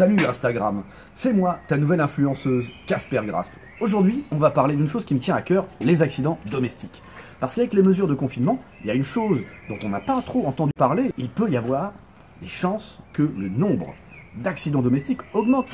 Salut 0.00 0.24
Instagram, 0.24 0.82
c'est 1.14 1.34
moi, 1.34 1.58
ta 1.66 1.76
nouvelle 1.76 2.00
influenceuse, 2.00 2.70
Casper 2.86 3.20
Grasp. 3.26 3.52
Aujourd'hui, 3.82 4.24
on 4.30 4.38
va 4.38 4.48
parler 4.48 4.74
d'une 4.74 4.88
chose 4.88 5.04
qui 5.04 5.12
me 5.12 5.18
tient 5.18 5.34
à 5.34 5.42
cœur, 5.42 5.66
les 5.78 6.00
accidents 6.00 6.38
domestiques. 6.50 7.02
Parce 7.38 7.54
qu'avec 7.54 7.74
les 7.74 7.82
mesures 7.82 8.08
de 8.08 8.14
confinement, 8.14 8.60
il 8.80 8.86
y 8.86 8.90
a 8.90 8.94
une 8.94 9.02
chose 9.02 9.42
dont 9.68 9.76
on 9.84 9.90
n'a 9.90 10.00
pas 10.00 10.22
trop 10.22 10.46
entendu 10.46 10.72
parler, 10.74 11.12
il 11.18 11.28
peut 11.28 11.50
y 11.50 11.56
avoir 11.58 11.92
des 12.40 12.48
chances 12.48 13.00
que 13.12 13.24
le 13.24 13.50
nombre 13.50 13.92
d'accidents 14.36 14.80
domestiques 14.80 15.20
augmente. 15.34 15.68